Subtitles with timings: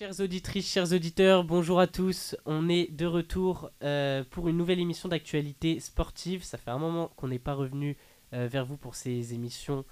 [0.00, 2.34] Chères auditrices, chers auditeurs, bonjour à tous.
[2.46, 6.42] On est de retour euh, pour une nouvelle émission d'actualité sportive.
[6.42, 7.98] Ça fait un moment qu'on n'est pas revenu
[8.32, 9.84] euh, vers vous pour ces émissions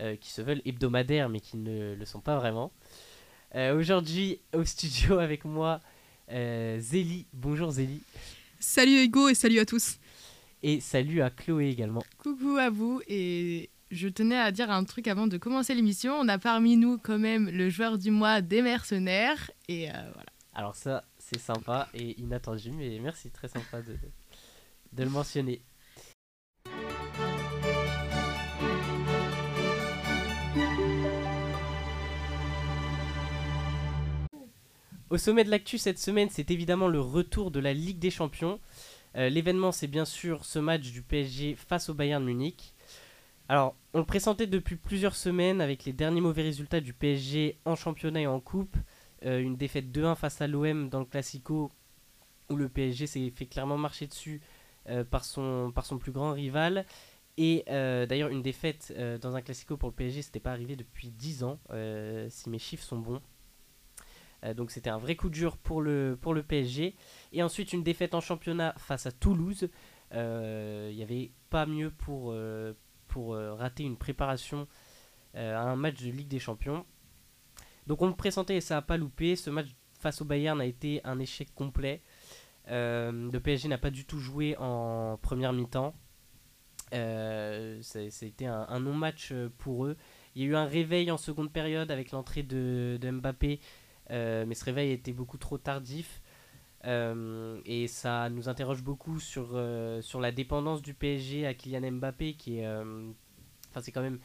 [0.00, 2.72] euh, qui se veulent hebdomadaires mais qui ne le sont pas vraiment.
[3.54, 5.80] Aujourd'hui au studio avec moi
[6.28, 7.24] Zélie.
[7.32, 8.02] Bonjour Zélie.
[8.60, 9.96] Salut Hugo et salut à tous.
[10.62, 12.04] Et salut à Chloé également.
[12.18, 16.14] Coucou à vous et je tenais à dire un truc avant de commencer l'émission.
[16.14, 19.50] On a parmi nous quand même le joueur du mois des mercenaires.
[19.68, 20.30] Et euh, voilà.
[20.52, 23.96] Alors ça, c'est sympa et inattendu, mais merci, très sympa de,
[25.02, 25.62] le mentionner.
[35.10, 38.58] Au sommet de l'actu cette semaine, c'est évidemment le retour de la Ligue des Champions.
[39.16, 42.73] Euh, l'événement, c'est bien sûr ce match du PSG face au Bayern Munich.
[43.48, 47.76] Alors, on le pressentait depuis plusieurs semaines avec les derniers mauvais résultats du PSG en
[47.76, 48.76] championnat et en coupe.
[49.26, 51.70] Euh, une défaite 2-1 face à l'OM dans le Classico
[52.50, 54.40] où le PSG s'est fait clairement marcher dessus
[54.88, 56.86] euh, par, son, plus grand rival.
[57.36, 61.10] Et euh, d'ailleurs, une défaite dans un Classico pour le PSG, c'était pas arrivé depuis
[61.10, 61.58] 10 ans,
[62.28, 63.20] si mes chiffres sont bons.
[64.56, 65.82] donc c'était un vrai coup dur pour
[66.20, 66.94] pour le PSG.
[67.32, 69.68] Et ensuite, une défaite en championnat face à Toulouse.
[70.12, 72.32] Il n'y avait pas mieux pour,
[73.14, 74.66] pour euh, rater une préparation
[75.36, 76.84] euh, à un match de Ligue des Champions.
[77.86, 79.36] Donc on le pressentait et ça n'a pas loupé.
[79.36, 79.68] Ce match
[80.00, 82.02] face au Bayern a été un échec complet.
[82.70, 85.94] Euh, le PSG n'a pas du tout joué en première mi-temps.
[86.90, 89.96] Été un, non-match pour eux.
[90.34, 93.60] Il y a eu un réveil en seconde période avec l'entrée de, Mbappé,
[94.10, 96.20] mais ce réveil était beaucoup trop tardif.
[96.84, 99.58] Et ça nous interroge beaucoup sur,
[100.02, 104.18] sur la dépendance du PSG à Kylian Mbappé, qui est, enfin c'est quand même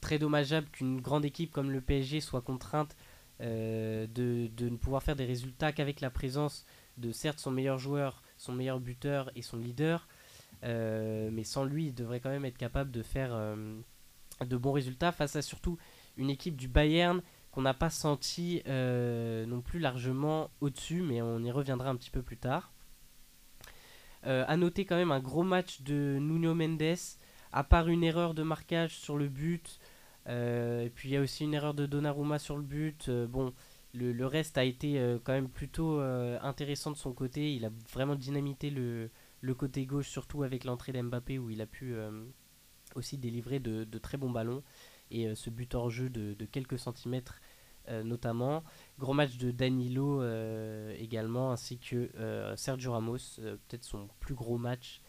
[0.00, 2.96] très dommageable qu'une grande équipe comme le PSG soit contrainte
[3.42, 6.66] euh, de, ne pouvoir faire des résultats qu'avec la présence
[6.98, 10.08] de certes son meilleur joueur, son meilleur buteur et son leader,
[10.64, 13.78] euh, mais sans lui, il devrait quand même être capable de faire euh,
[14.44, 15.78] de bons résultats face à surtout
[16.18, 21.50] une équipe du Bayern qu'on n'a pas senti non plus largement au-dessus, mais on y
[21.50, 22.72] reviendra un petit peu plus tard.
[24.22, 26.96] à noter quand même un gros match de Nuno Mendes,
[27.52, 29.80] à part une erreur de marquage sur le but,
[30.28, 33.08] euh, et puis il y a aussi une erreur de Donnarumma sur le but.
[33.08, 33.52] Euh, bon,
[33.94, 37.54] le, reste a été euh, quand même plutôt intéressant de son côté.
[37.54, 39.10] Il a vraiment dynamité le,
[39.54, 41.94] côté gauche, surtout avec l'entrée d'Mbappé où il a pu
[42.94, 44.62] aussi délivrer de, très bons ballons.
[45.10, 47.40] Et ce but hors jeu de, de quelques centimètres
[48.04, 48.62] notamment.
[49.00, 50.22] Gros match de Danilo
[50.92, 52.08] également, ainsi que
[52.56, 55.00] Sergio Ramos, peut-être son plus gros match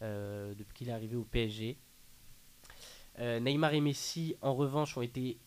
[0.00, 1.78] depuis qu'il est arrivé au PSG.
[3.20, 5.38] Euh, Neymar et Messi, en revanche, ont été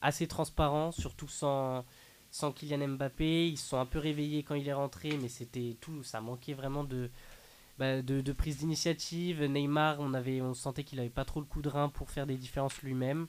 [0.00, 1.84] assez transparents, surtout sans,
[2.30, 3.48] sans Kylian Mbappé.
[3.48, 6.02] Ils se sont un peu réveillés quand il est rentré, mais c'était tout.
[6.02, 7.10] Ça manquait vraiment de,
[7.78, 9.42] bah, de, prise d'initiative.
[9.44, 12.26] Neymar, on, avait, on sentait qu'il n'avait pas trop le coup de rein pour faire
[12.26, 13.28] des différences lui-même.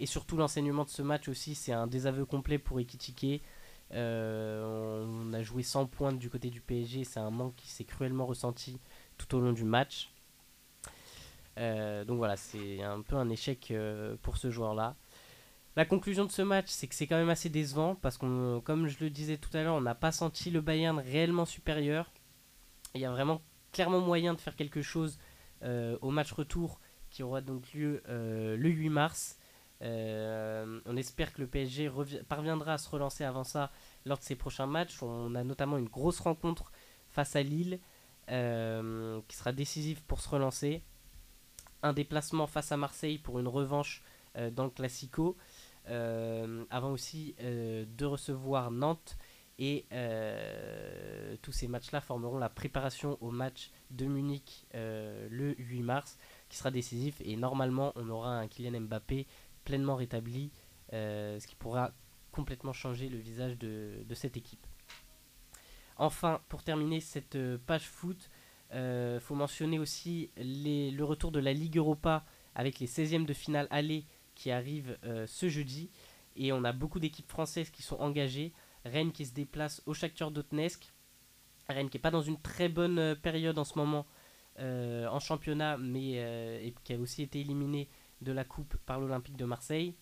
[0.00, 3.42] Et surtout, l'enseignement de ce match aussi, c'est un désaveu complet pour Ekitike.
[3.92, 7.04] Euh, on a joué 100 points du côté du PSG.
[7.04, 8.80] C'est un manque qui s'est cruellement ressenti
[9.18, 10.10] tout au long du match.
[11.58, 14.96] Euh, donc voilà, c'est un peu un échec euh, pour ce joueur-là.
[15.76, 18.88] La conclusion de ce match, c'est que c'est quand même assez décevant parce qu'on, comme
[18.88, 22.10] je le disais tout à l'heure, on n'a pas senti le Bayern réellement supérieur.
[22.94, 25.18] Il y a vraiment clairement moyen de faire quelque chose
[25.62, 26.80] au match retour
[27.10, 29.39] qui aura donc lieu le 8 mars.
[29.80, 31.90] On espère que le PSG
[32.28, 33.70] parviendra à se relancer avant ça
[34.04, 35.02] lors de ses prochains matchs.
[35.02, 36.70] On a notamment une grosse rencontre
[37.08, 37.80] face à Lille
[38.28, 40.82] qui sera décisive pour se relancer
[41.82, 44.02] un déplacement face à Marseille pour une revanche
[44.36, 45.36] euh, dans le Classico,
[45.88, 49.16] euh, avant aussi euh, de recevoir Nantes.
[49.62, 49.84] Et
[51.42, 56.16] tous ces matchs-là formeront la préparation au match de Munich le 8 mars,
[56.48, 57.20] qui sera décisif.
[57.22, 59.26] Et normalement, on aura un Kylian Mbappé
[59.70, 60.50] pleinement rétabli,
[60.90, 61.92] ce qui pourra
[62.32, 64.66] complètement changer le visage de, cette équipe.
[65.96, 68.30] Enfin, pour terminer cette page foot,
[68.72, 72.24] euh, faut mentionner aussi le retour de la Ligue Europa
[72.56, 75.88] avec les 16e de finale aller qui arrivent euh, ce jeudi.
[76.34, 78.52] Et on a beaucoup d'équipes françaises qui sont engagées.
[78.84, 80.92] Rennes qui se déplace au Shakhtar Donetsk.
[81.68, 84.04] Rennes qui n'est pas dans une très bonne euh, période en ce moment
[84.58, 87.88] en championnat, mais qui a aussi été éliminé
[88.22, 89.94] de la coupe par l'Olympique de Marseille.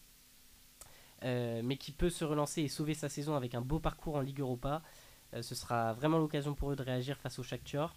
[1.22, 4.40] mais qui peut se relancer et sauver sa saison avec un beau parcours en Ligue
[4.40, 4.82] Europa.
[5.40, 7.96] ce sera vraiment l'occasion pour eux de réagir face au Shakhtar.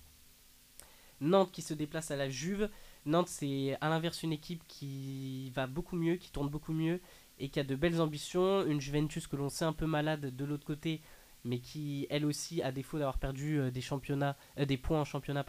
[1.22, 2.70] Nantes qui se déplace à la Juve.
[3.06, 7.00] Nantes, c'est à l'inverse une équipe qui va beaucoup mieux, qui tourne beaucoup mieux
[7.40, 8.66] et qui a de belles ambitions.
[8.66, 11.02] Une Juventus que l'on sait un peu malade de l'autre côté,
[11.44, 15.06] mais qui elle aussi, à défaut d'avoir perdu euh, des championnats, euh, des points en
[15.06, 15.46] championnat,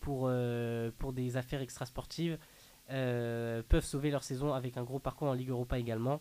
[0.00, 0.30] pour,
[0.98, 2.38] pour des affaires extrasportives,
[2.88, 6.20] peuvent sauver leur saison avec un gros parcours en Ligue Europa également.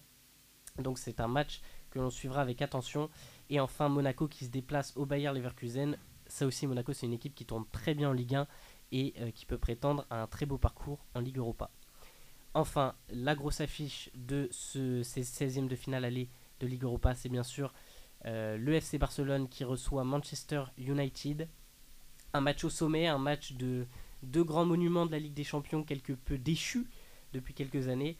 [0.79, 3.09] Donc c'est un match que l'on suivra avec attention.
[3.49, 5.97] Et enfin Monaco qui se déplace au Bayer Leverkusen.
[6.27, 8.47] Ça aussi Monaco c'est une équipe qui tourne très bien en Ligue 1
[8.91, 11.69] et qui peut prétendre à un très beau parcours en Ligue Europa.
[12.55, 16.29] Enfin, la grosse affiche de ce, ces 16e de finale aller
[16.61, 17.73] de Ligue Europa, c'est bien sûr
[18.25, 21.49] euh, le FC Barcelone qui reçoit Manchester United.
[22.33, 23.85] Un match au sommet, un match de
[24.23, 26.87] deux grands monuments de la Ligue des Champions, quelque peu déchus
[27.33, 28.17] depuis quelques années,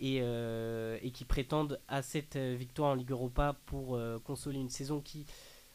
[0.00, 5.00] et, euh, qui prétendent à cette euh, victoire en Ligue Europa pour consoler une saison
[5.00, 5.26] qui,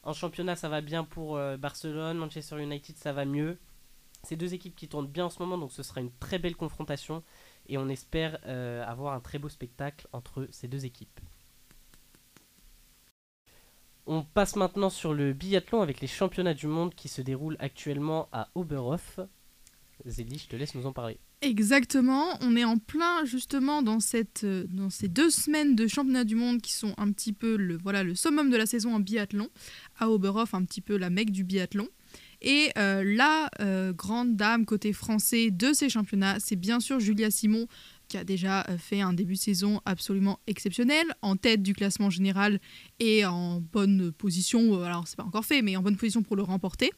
[0.03, 3.57] en championnat, ça va bien pour Barcelone, Manchester United, ça va mieux.
[4.23, 6.55] Ces deux équipes qui tournent bien en ce moment, donc ce sera une très belle
[6.55, 7.23] confrontation
[7.67, 11.19] et on espère euh, avoir un très beau spectacle entre ces deux équipes.
[14.05, 18.27] On passe maintenant sur le biathlon avec les championnats du monde qui se déroulent actuellement
[18.31, 19.19] à Oberhof.
[20.05, 21.17] Zélie, je te laisse nous en parler.
[21.41, 26.23] Exactement, on est en plein justement dans, cette, euh, dans ces deux semaines de championnats
[26.23, 28.99] du monde qui sont un petit peu le, voilà, le summum de la saison en
[28.99, 29.49] biathlon,
[29.99, 31.87] à Oberhof, un petit peu la mecque du biathlon.
[32.41, 37.31] Et euh, la euh, grande dame côté français de ces championnats, c'est bien sûr Julia
[37.31, 37.67] Simon,
[38.07, 42.59] qui a déjà fait un début de saison absolument exceptionnel, en tête du classement général
[42.99, 46.43] et en bonne position, alors c'est pas encore fait, mais en bonne position pour le
[46.43, 46.91] remporter.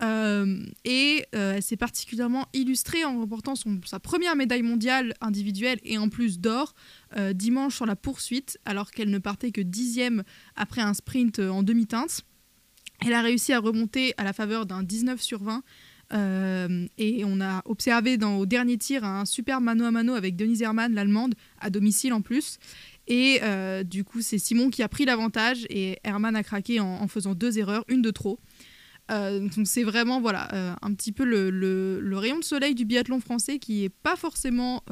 [0.00, 3.54] Et elle s'est particulièrement illustrée en remportant
[3.84, 6.74] sa première médaille mondiale individuelle et en plus d'or
[7.34, 10.22] dimanche sur la poursuite, alors qu'elle ne partait que dixième
[10.54, 12.22] après un sprint en demi-teinte.
[13.04, 15.62] Elle a réussi à remonter à la faveur d'un 19 sur 20.
[16.12, 20.36] Euh, et on a observé dans, au dernier tir un super mano à mano avec
[20.36, 22.58] Denise Hermann, l'allemande, à domicile en plus.
[23.08, 27.06] Et euh, du coup, c'est Simon qui a pris l'avantage et Hermann a craqué en,
[27.08, 28.38] faisant deux erreurs, une de trop.
[29.10, 33.20] Euh, donc c'est vraiment voilà un petit peu le, le, rayon de soleil du biathlon
[33.20, 34.82] français qui est pas forcément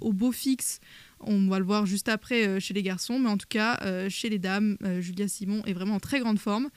[0.00, 0.80] au beau fixe.
[1.26, 4.38] On va le voir juste après chez les garçons, mais en tout cas chez les
[4.38, 6.68] dames, Julia Simon est vraiment en très grande forme.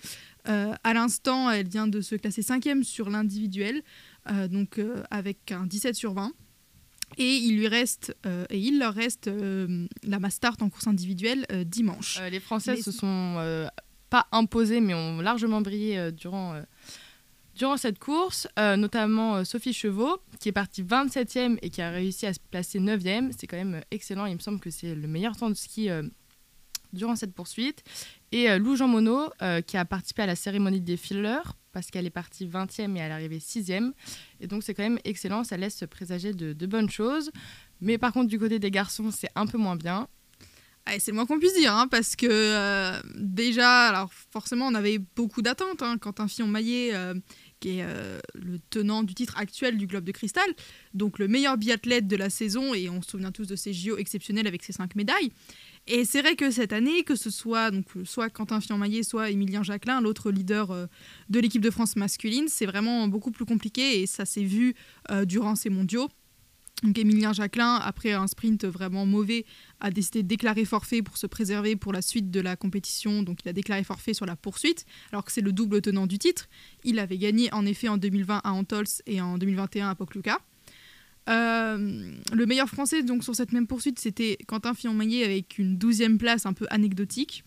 [0.47, 3.81] Euh, à l'instant, elle vient de se classer cinquième sur l'individuel,
[4.31, 6.31] euh, donc euh, avec un 17 sur 20.
[7.17, 8.13] Et il lui reste
[8.50, 9.29] et il leur reste
[10.03, 12.19] la Mastart en course individuelle dimanche.
[12.29, 13.38] les Françaises se sont
[14.09, 16.62] pas imposées mais ont largement brillé durant
[17.56, 22.33] durant cette course, notamment Sophie Chevaux, qui est partie 27e et qui a réussi à
[22.33, 23.31] se placer 9e.
[23.36, 24.27] C'est quand même excellent.
[24.27, 25.89] Il me semble que c'est le meilleur temps de ski
[26.94, 27.83] durant cette poursuite.
[28.31, 31.92] Et euh, Lou Jean Monod, euh, qui a participé à la cérémonie des fillers, parce
[31.92, 33.92] qu'elle est partie 20e et elle est arrivée 6e.
[34.39, 37.31] Et donc c'est quand même excellent, ça laisse présager de, bonnes choses.
[37.81, 40.07] Mais par contre, du côté des garçons, c'est un peu moins bien.
[41.00, 45.00] C'est le moins qu'on puisse dire, hein, parce que euh, déjà, alors forcément, on avait
[45.00, 45.81] beaucoup d'attentes.
[45.81, 46.94] Hein, Quentin Fillon-Maillet,
[47.60, 47.86] qui est
[48.36, 50.48] le tenant du titre actuel du Globe de Cristal,
[50.94, 53.98] donc le meilleur biathlète de la saison, et on se souvient tous de ses JO
[53.98, 55.31] exceptionnels avec ses cinq médailles.
[55.88, 57.72] Et c'est vrai que cette année, que ce soit
[58.04, 60.86] soit Quentin Fiammaillet, soit Émilien Jacquelin, l'autre leader euh,
[61.30, 64.75] de l'équipe de France masculine, c'est vraiment beaucoup plus compliqué et ça s'est vu
[65.12, 66.10] euh, durant ces mondiaux.
[66.83, 69.45] Donc Émilien Jacquelin, après un sprint vraiment mauvais,
[69.79, 73.24] a décidé de déclarer forfait pour se préserver pour la suite de la compétition.
[73.24, 76.19] Donc il a déclaré forfait sur la poursuite, alors que c'est le double tenant du
[76.19, 76.48] titre.
[76.84, 80.39] Il avait gagné en effet en 2020 à Antols et en 2021 à Pocluca.
[81.29, 86.19] Euh, le meilleur français donc sur cette même poursuite, c'était Quentin Fillon-Maillet avec une douzième
[86.19, 87.43] place un peu anecdotique.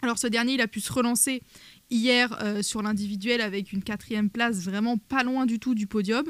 [0.00, 1.42] Alors ce dernier, il a pu se relancer
[1.90, 6.24] hier euh, sur l'individuel avec une quatrième place vraiment pas loin du tout du podium.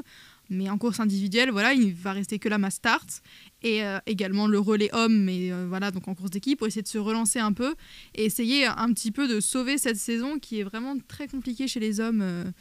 [0.49, 3.21] Mais en course individuelle, voilà, il va rester que la mass start
[3.63, 6.87] et euh, également le relais homme, mais voilà, donc en course d'équipe pour essayer de
[6.87, 7.75] se relancer un peu
[8.13, 11.79] et essayer un petit peu de sauver cette saison qui est vraiment très compliquée chez
[11.79, 12.53] les hommes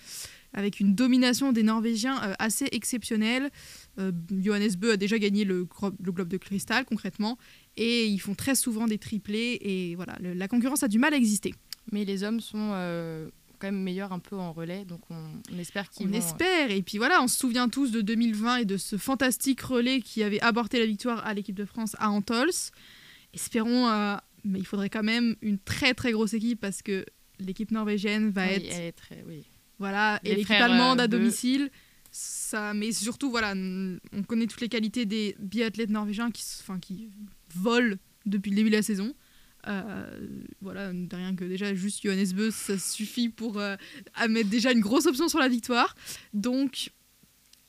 [0.55, 3.51] avec une domination des Norvégiens assez exceptionnelle.
[3.99, 5.67] Euh, Johannes Beu a déjà gagné le,
[6.01, 7.37] Globe de Cristal concrètement
[7.77, 11.17] et ils font très souvent des triplés et voilà, la concurrence a du mal à
[11.17, 11.53] exister.
[11.93, 13.29] Mais les hommes sont euh,
[13.65, 16.99] quand même meilleurs un peu en relais, donc on, espère qu'ils On espère et puis
[16.99, 20.79] voilà, on se souvient tous de 2020 et de ce fantastique relais qui avait apporté
[20.79, 22.51] la victoire à l'équipe de France à Antols.
[23.33, 27.07] Espérons, euh, mais il faudrait quand même une très très grosse équipe parce que
[27.39, 28.67] l'équipe norvégienne va être.
[28.71, 29.47] Elle est très, oui.
[29.79, 31.71] Voilà, et l'équipe allemande à domicile
[32.17, 37.11] ça, mais surtout, voilà, on connaît toutes les qualités des biathlètes norvégiens qui, enfin, qui
[37.57, 39.15] volent depuis le début de la saison.
[39.67, 40.19] Euh,
[40.61, 43.77] voilà, rien que déjà juste Johannes Beu, ça suffit pour euh,
[44.29, 45.95] mettre déjà une grosse option sur la victoire.
[46.33, 46.87] Donc,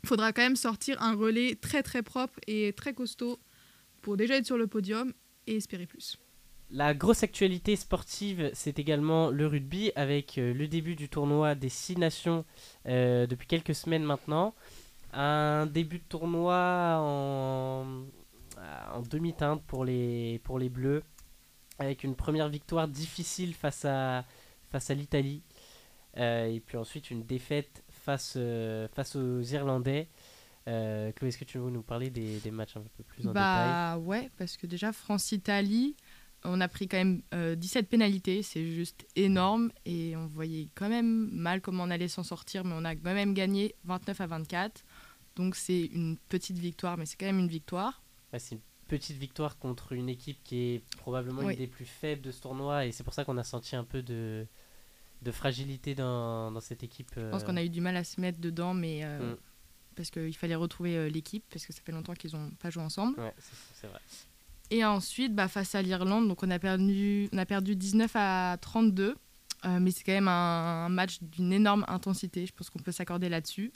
[0.04, 3.40] il faudra quand même sortir un relais très très propre et très costaud
[4.02, 5.14] pour déjà être sur le podium
[5.48, 6.18] et espérer plus.
[6.72, 11.70] La grosse actualité sportive, c'est également le rugby avec euh, le début du tournoi des
[11.70, 12.44] six nations
[12.86, 14.54] depuis quelques semaines maintenant.
[15.14, 17.86] Un début de tournoi en,
[19.10, 21.04] demi-teinte pour les Bleus
[21.80, 24.26] avec une première victoire difficile face à,
[24.72, 25.42] face à l'Italie
[26.18, 28.38] euh, et puis ensuite une défaite face,
[28.94, 30.08] face aux Irlandais.
[30.66, 33.96] Chloé, est-ce que tu veux nous parler des, des matchs un peu plus en bah,
[33.96, 34.08] détail?
[34.08, 35.96] Ouais, parce que déjà France-Italie,
[36.46, 39.72] on a pris quand même 17 euh, pénalités, c'est juste énorme.
[39.86, 43.14] Et on voyait quand même mal comment on allait s'en sortir, mais on a quand
[43.14, 44.84] même gagné 29 à 24.
[45.36, 48.02] Donc c'est une petite victoire, mais c'est quand même une victoire.
[48.38, 52.32] c'est une petite victoire contre une équipe qui est probablement une des plus faibles de
[52.32, 52.86] ce tournoi.
[52.86, 54.46] Et c'est pour ça qu'on a senti un peu de,
[55.22, 57.12] de fragilité dans, dans cette équipe.
[57.16, 59.02] Je pense qu'on a eu du mal à se mettre dedans, mais.
[59.04, 59.38] Euh, mm.
[59.96, 62.84] Parce qu'il fallait retrouver euh, l'équipe, parce que ça fait longtemps qu'ils n'ont pas joué
[62.84, 63.18] ensemble.
[63.18, 63.34] Ouais,
[63.76, 64.02] c'est vrai.
[64.70, 68.58] Et ensuite, bah, face à l'Irlande, donc on a perdu, on a perdu 19 à
[68.60, 69.16] 32.
[69.66, 72.46] Euh, mais c'est quand même un, match d'une énorme intensité.
[72.46, 73.72] Je pense qu'on peut s'accorder là-dessus.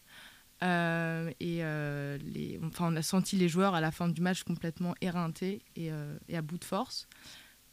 [0.64, 4.44] Euh, et euh, les, enfin, on a senti les joueurs à la fin du match
[4.44, 5.90] complètement éreintés et,
[6.28, 7.08] et à bout de force.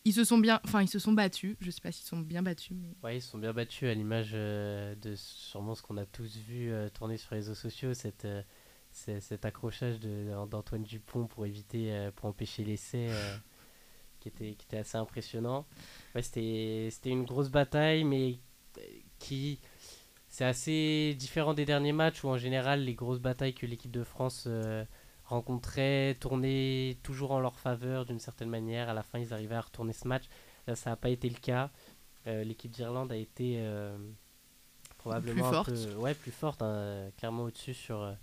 [0.05, 1.57] Ils se sont bien, enfin ils se sont battus.
[1.61, 2.77] Je sais pas s'ils sont bien battus.
[2.81, 2.95] Mais...
[3.03, 7.17] Ouais, ils sont bien battus à l'image de sûrement ce qu'on a tous vu tourner
[7.17, 8.27] sur les réseaux sociaux, cette
[8.97, 13.37] cet accrochage d'Antoine Dupont pour éviter, euh, pour empêcher l'essai, euh,
[14.21, 15.67] qui, était, qui était assez impressionnant.
[16.15, 18.39] Ouais, C'était une grosse bataille, mais
[18.79, 18.83] euh,
[19.19, 19.61] qui
[20.37, 24.05] c'est assez différent des derniers matchs où en général les grosses batailles que l'équipe de
[24.05, 24.47] France
[25.25, 28.91] rencontrait tournaient toujours en leur faveur d'une certaine manière.
[28.91, 30.25] À la fin, ils arrivaient à retourner ce match.
[30.67, 31.71] Là, ça n'a pas été le cas.
[32.27, 33.67] l'équipe d'Irlande a été
[34.99, 38.15] probablement plus un peu, ouais, plus forte, hein, clairement au-dessus sur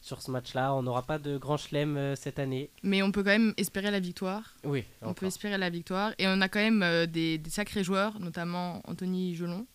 [0.00, 0.74] sur ce match-là.
[0.74, 2.70] On n'aura pas de grand chelem euh, cette année.
[2.82, 4.54] Mais on peut quand même espérer la victoire.
[4.64, 4.84] Oui.
[5.02, 6.12] On peut espérer la victoire.
[6.18, 9.66] Et on a quand même euh, des, sacrés joueurs, notamment Anthony Gelon,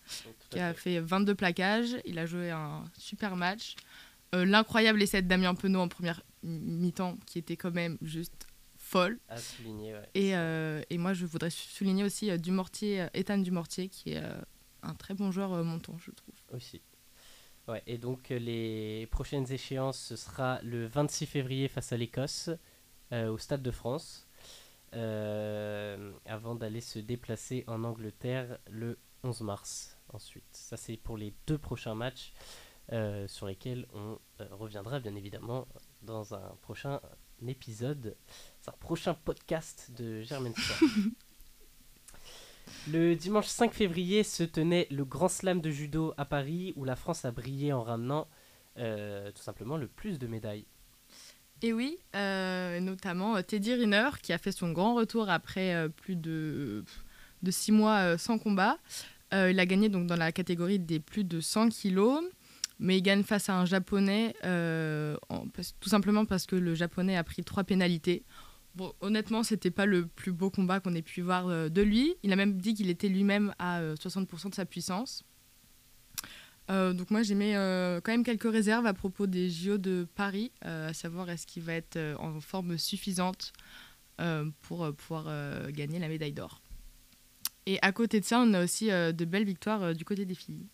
[0.50, 1.98] qui a fait 22 plaquages.
[2.06, 3.76] Il a joué un super match.
[4.34, 9.20] Euh, l'incroyable essai de Damien Penaud en première mi-temps, qui était quand même juste folle.
[9.30, 10.10] À souligner, ouais.
[10.14, 14.22] Et, et, moi, je voudrais souligner aussi Dumortier, Ethan Dumortier, qui est
[14.84, 16.36] un très bon joueur montant, je trouve.
[16.54, 16.82] Aussi.
[17.68, 22.52] Ouais, et donc euh, les prochaines échéances, ce sera le 26 février face à l'Écosse
[23.12, 24.28] euh, au Stade de France,
[24.94, 30.46] euh, avant d'aller se déplacer en Angleterre le 11 mars ensuite.
[30.52, 32.34] Ça c'est pour les deux prochains matchs
[33.26, 34.20] sur lesquels on
[34.52, 35.68] reviendra bien évidemment
[36.04, 37.02] dans un prochain
[37.48, 38.16] épisode,
[38.68, 40.54] un prochain podcast de Germaine.
[42.92, 46.96] Le dimanche 5 février se tenait le Grand Slam de judo à Paris où la
[46.96, 48.28] France a brillé en ramenant
[48.78, 50.66] euh, tout simplement le plus de médailles.
[51.62, 56.16] Et oui, euh, notamment euh, Teddy Riner qui a fait son grand retour après plus
[56.16, 56.84] de,
[57.42, 58.78] de six mois sans combat.
[59.32, 62.22] il a gagné donc dans la catégorie des plus de 100 kilos,
[62.80, 67.44] mais il gagne face à un japonais tout simplement parce que le japonais a pris
[67.44, 68.24] trois pénalités.
[68.76, 72.16] Bon, honnêtement, c'était pas le plus beau combat qu'on ait pu voir euh, de lui.
[72.24, 75.24] Il a même dit qu'il était lui-même à 60% euh, de sa puissance.
[76.70, 80.52] Euh, donc moi, j'ai mis quand même quelques réserves à propos des JO de Paris,
[80.62, 83.54] à savoir est-ce qu'il va être en forme suffisante
[84.62, 86.62] pour pouvoir gagner la médaille d'or.
[87.68, 90.66] Et à côté de ça, on a aussi de belles victoires du côté des filles.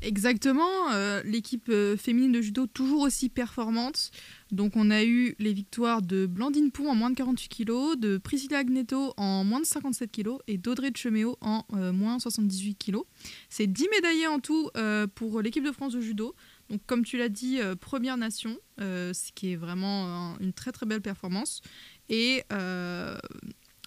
[0.00, 4.12] Exactement, euh, l'équipe euh, féminine de judo toujours aussi performante.
[4.52, 8.16] Donc on a eu les victoires de Blandine Pont en moins de 48 kg, de
[8.16, 12.98] Priscilla Agneto en moins de 57 kg et d'Audrey Cheméo en euh, moins 78 kg.
[13.48, 14.70] C'est 10 médaillés en tout
[15.16, 16.36] pour l'équipe de France de judo.
[16.70, 21.02] Donc comme tu l'as dit, première nation, ce qui est vraiment une très très belle
[21.02, 21.60] performance.
[22.08, 22.44] Et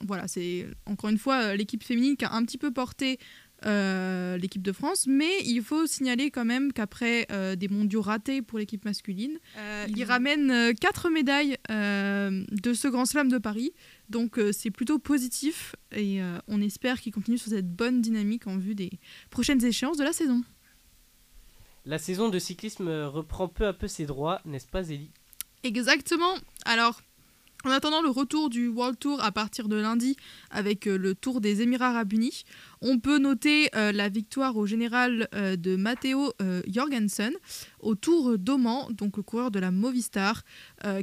[0.05, 3.19] voilà, c'est encore une fois l'équipe féminine qui a un petit peu porté
[3.65, 5.05] euh, l'équipe de France.
[5.07, 9.85] Mais il faut signaler quand même qu'après euh, des mondiaux ratés pour l'équipe masculine, euh,
[9.89, 13.73] il ramène 4 médailles de ce Grand Slam de Paris.
[14.09, 18.75] Donc c'est plutôt positif et on espère qu'il continue sur cette bonne dynamique en vue
[18.75, 18.91] des
[19.29, 20.43] prochaines échéances de la saison.
[21.85, 25.11] La saison de cyclisme reprend peu à peu ses droits, n'est-ce pas Zélie?
[25.63, 26.35] Exactement.
[26.65, 27.01] Alors,
[27.63, 30.15] en attendant le retour du World Tour à partir de lundi
[30.49, 32.43] avec euh, le Tour des Émirats Arabes Unis,
[32.81, 36.33] on peut noter euh, la victoire au général euh, de Matteo
[36.67, 37.33] Jorgensen
[37.79, 40.43] au Tour d'Oman, donc le coureur de la Movistar,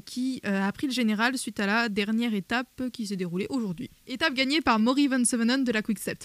[0.04, 3.90] qui a pris le général suite à la dernière étape qui s'est déroulée aujourd'hui.
[4.06, 6.24] Étape gagnée par Maury Van Sevenen de la Quick Step.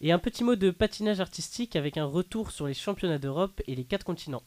[0.00, 3.74] Et un petit mot de patinage artistique avec un retour sur les championnats d'Europe et
[3.74, 4.42] les quatre continents.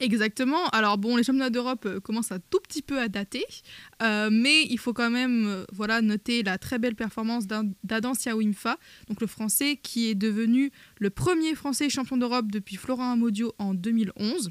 [0.00, 0.66] Exactement.
[0.70, 3.44] Alors bon, les championnats d'Europe euh, commencent un tout petit peu à dater,
[4.02, 8.12] euh, mais il faut quand même euh, voilà, noter la très belle performance d'A- d'Adam
[8.14, 8.76] Siawimfa,
[9.08, 13.72] donc le français qui est devenu le premier français champion d'Europe depuis Florent Amodio en
[13.74, 14.50] 2011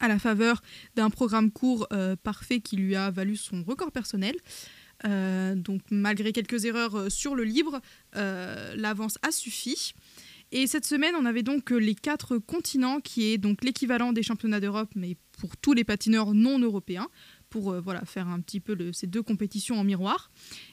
[0.00, 0.60] à la faveur
[0.96, 1.86] d'un programme court
[2.24, 4.34] parfait qui lui a valu son record personnel.
[5.04, 7.80] Donc malgré quelques erreurs sur le libre,
[8.14, 9.94] l'avance a suffi.
[10.56, 14.22] Et cette semaine, on avait donc euh, les quatre continents, qui est donc l'équivalent des
[14.22, 17.08] championnats d'Europe, mais pour tous les patineurs non européens,
[17.50, 20.30] pour euh, voilà, faire un petit peu ces deux compétitions en miroir.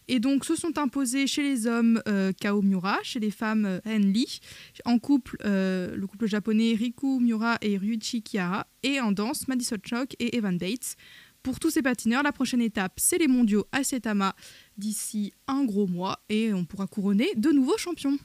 [0.08, 3.80] Et donc se sont imposés chez les hommes euh, Kao Miura, chez les femmes euh,
[3.88, 4.40] En Lee,
[4.86, 9.78] en couple euh, le couple japonais Riku Miura et Ryuichi Kiara, et en danse Madison
[9.84, 10.96] Chock et Evan Bates.
[11.42, 14.36] Pour tous ces patineurs, la prochaine étape, c'est les mondiaux à Setama
[14.78, 18.20] d'ici un gros mois, et on pourra couronner de nouveaux champions.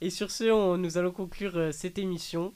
[0.00, 2.54] Et sur ce, on- nous allons conclure euh, cette émission.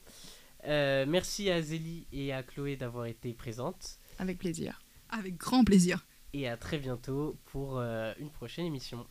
[0.65, 3.97] Euh, merci à Zélie et à Chloé d'avoir été présentes.
[4.17, 4.81] Avec plaisir.
[5.09, 6.05] Avec grand plaisir.
[6.33, 9.07] Et à très bientôt pour euh, une prochaine émission.